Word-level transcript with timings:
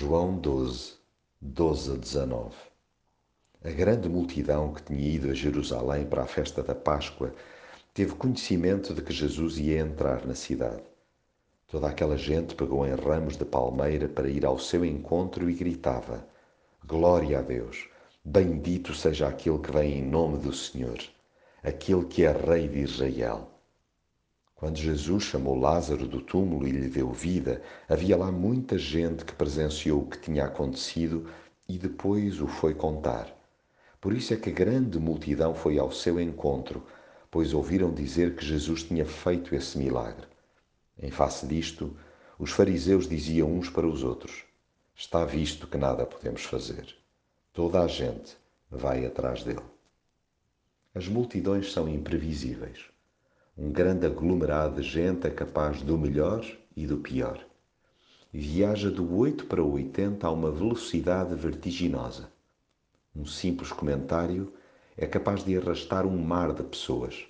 João 0.00 0.38
12, 0.38 0.94
12 1.42 1.92
a 1.92 1.96
19 1.96 2.56
A 3.62 3.70
grande 3.70 4.08
multidão 4.08 4.72
que 4.72 4.82
tinha 4.82 4.98
ido 4.98 5.30
a 5.30 5.34
Jerusalém 5.34 6.06
para 6.06 6.22
a 6.22 6.26
festa 6.26 6.62
da 6.62 6.74
Páscoa 6.74 7.34
teve 7.92 8.14
conhecimento 8.14 8.94
de 8.94 9.02
que 9.02 9.12
Jesus 9.12 9.58
ia 9.58 9.78
entrar 9.78 10.26
na 10.26 10.34
cidade. 10.34 10.82
Toda 11.68 11.86
aquela 11.86 12.16
gente 12.16 12.54
pegou 12.54 12.86
em 12.86 12.94
ramos 12.94 13.36
de 13.36 13.44
palmeira 13.44 14.08
para 14.08 14.30
ir 14.30 14.46
ao 14.46 14.58
seu 14.58 14.86
encontro 14.86 15.50
e 15.50 15.52
gritava: 15.52 16.26
Glória 16.86 17.40
a 17.40 17.42
Deus! 17.42 17.86
Bendito 18.24 18.94
seja 18.94 19.28
aquele 19.28 19.58
que 19.58 19.70
vem 19.70 19.98
em 19.98 20.02
nome 20.02 20.38
do 20.38 20.54
Senhor, 20.54 20.98
aquele 21.62 22.06
que 22.06 22.24
é 22.24 22.32
Rei 22.32 22.68
de 22.68 22.78
Israel. 22.78 23.50
Quando 24.60 24.76
Jesus 24.76 25.22
chamou 25.22 25.58
Lázaro 25.58 26.06
do 26.06 26.20
túmulo 26.20 26.68
e 26.68 26.70
lhe 26.70 26.90
deu 26.90 27.10
vida, 27.10 27.62
havia 27.88 28.14
lá 28.14 28.30
muita 28.30 28.76
gente 28.76 29.24
que 29.24 29.32
presenciou 29.32 30.02
o 30.02 30.06
que 30.06 30.18
tinha 30.18 30.44
acontecido 30.44 31.26
e 31.66 31.78
depois 31.78 32.42
o 32.42 32.46
foi 32.46 32.74
contar. 32.74 33.34
Por 33.98 34.12
isso 34.12 34.34
é 34.34 34.36
que 34.36 34.50
grande 34.50 34.98
multidão 34.98 35.54
foi 35.54 35.78
ao 35.78 35.90
seu 35.90 36.20
encontro, 36.20 36.84
pois 37.30 37.54
ouviram 37.54 37.90
dizer 37.90 38.36
que 38.36 38.44
Jesus 38.44 38.82
tinha 38.82 39.06
feito 39.06 39.54
esse 39.54 39.78
milagre. 39.78 40.26
Em 40.98 41.10
face 41.10 41.46
disto, 41.46 41.96
os 42.38 42.50
fariseus 42.50 43.08
diziam 43.08 43.50
uns 43.50 43.70
para 43.70 43.86
os 43.86 44.02
outros: 44.02 44.44
Está 44.94 45.24
visto 45.24 45.66
que 45.66 45.78
nada 45.78 46.04
podemos 46.04 46.44
fazer. 46.44 46.94
Toda 47.50 47.80
a 47.80 47.86
gente 47.86 48.36
vai 48.70 49.06
atrás 49.06 49.42
dele. 49.42 49.64
As 50.94 51.08
multidões 51.08 51.72
são 51.72 51.88
imprevisíveis 51.88 52.90
um 53.62 53.70
grande 53.70 54.06
aglomerado 54.06 54.80
de 54.80 54.88
gente 54.88 55.26
é 55.26 55.30
capaz 55.30 55.82
do 55.82 55.98
melhor 55.98 56.42
e 56.74 56.86
do 56.86 56.96
pior. 56.96 57.38
Viaja 58.32 58.90
do 58.90 59.14
8 59.14 59.44
para 59.44 59.62
o 59.62 59.72
80 59.72 60.26
a 60.26 60.30
uma 60.30 60.50
velocidade 60.50 61.34
vertiginosa. 61.34 62.32
Um 63.14 63.26
simples 63.26 63.70
comentário 63.70 64.50
é 64.96 65.06
capaz 65.06 65.44
de 65.44 65.58
arrastar 65.58 66.06
um 66.06 66.16
mar 66.16 66.54
de 66.54 66.62
pessoas. 66.62 67.26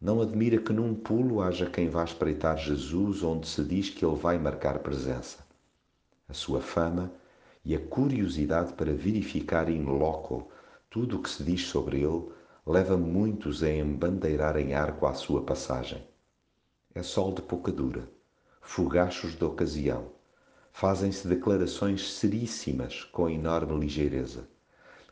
Não 0.00 0.22
admira 0.22 0.56
que 0.56 0.72
num 0.72 0.94
pulo 0.94 1.42
haja 1.42 1.68
quem 1.68 1.90
vá 1.90 2.04
espreitar 2.04 2.56
Jesus 2.56 3.22
onde 3.22 3.46
se 3.46 3.62
diz 3.62 3.90
que 3.90 4.02
ele 4.02 4.16
vai 4.16 4.38
marcar 4.38 4.78
presença. 4.78 5.44
A 6.26 6.32
sua 6.32 6.62
fama 6.62 7.12
e 7.62 7.76
a 7.76 7.78
curiosidade 7.78 8.72
para 8.72 8.94
verificar 8.94 9.68
in 9.68 9.82
loco 9.82 10.50
tudo 10.88 11.18
o 11.18 11.22
que 11.22 11.28
se 11.28 11.44
diz 11.44 11.66
sobre 11.66 11.98
ele 11.98 12.39
leva 12.70 12.96
muitos 12.96 13.64
a 13.64 13.68
embandeirarem 13.68 14.74
arco 14.74 15.04
à 15.04 15.12
sua 15.12 15.42
passagem. 15.42 16.06
É 16.94 17.02
sol 17.02 17.34
de 17.34 17.42
pouca 17.42 17.72
dura, 17.72 18.08
fogachos 18.62 19.34
de 19.34 19.44
ocasião, 19.44 20.12
fazem-se 20.70 21.26
declarações 21.26 22.12
seríssimas 22.12 23.02
com 23.02 23.28
enorme 23.28 23.76
ligeireza. 23.76 24.48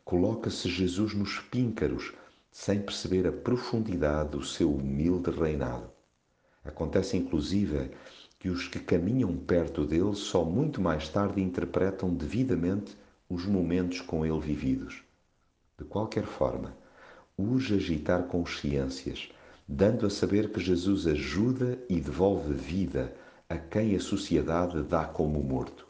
Coloca-se 0.05 0.69
Jesus 0.69 1.15
nos 1.15 1.41
píncaros, 1.41 2.13
sem 2.53 2.81
perceber 2.81 3.27
a 3.27 3.33
profundidade 3.33 4.31
do 4.31 4.45
seu 4.45 4.73
humilde 4.73 5.33
reinado. 5.33 5.91
Acontece 6.65 7.17
inclusive 7.17 7.91
que 8.39 8.49
os 8.49 8.69
que 8.69 8.79
caminham 8.79 9.37
perto 9.37 9.85
dele 9.85 10.15
só 10.15 10.45
muito 10.45 10.81
mais 10.81 11.09
tarde 11.09 11.43
interpretam 11.43 12.15
devidamente 12.15 12.97
os 13.29 13.45
momentos 13.47 14.01
com 14.01 14.25
ele 14.25 14.39
vividos. 14.39 15.03
De 15.77 15.85
qualquer 15.85 16.25
forma, 16.25 16.77
urge 17.39 17.77
agitar 17.77 18.25
consciências, 18.25 19.31
dando 19.67 20.05
a 20.05 20.11
saber 20.11 20.51
que 20.51 20.61
Jesus 20.61 21.07
ajuda 21.07 21.79
e 21.89 22.01
devolve 22.01 22.53
vida 22.53 23.15
a 23.49 23.57
quem 23.57 23.95
a 23.95 24.01
sociedade 24.01 24.83
dá 24.83 25.05
como 25.05 25.41
morto. 25.43 25.87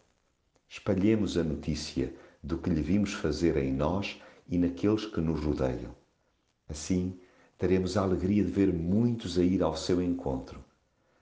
Espalhemos 0.68 1.38
a 1.38 1.42
notícia 1.42 2.12
do 2.42 2.58
que 2.58 2.68
lhe 2.68 2.82
vimos 2.82 3.14
fazer 3.14 3.56
em 3.56 3.72
nós 3.72 4.20
e 4.46 4.58
naqueles 4.58 5.06
que 5.06 5.20
nos 5.20 5.40
rodeiam. 5.40 5.94
Assim, 6.68 7.18
teremos 7.56 7.96
a 7.96 8.02
alegria 8.02 8.44
de 8.44 8.50
ver 8.50 8.72
muitos 8.72 9.38
a 9.38 9.42
ir 9.42 9.62
ao 9.62 9.74
seu 9.74 10.02
encontro. 10.02 10.62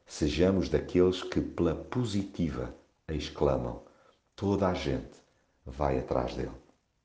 Sejamos 0.05 0.69
daqueles 0.69 1.23
que, 1.23 1.41
pela 1.41 1.75
positiva, 1.75 2.75
exclamam: 3.09 3.81
toda 4.35 4.69
a 4.69 4.75
gente 4.75 5.15
vai 5.65 5.99
atrás 5.99 6.35
dele. 6.35 6.66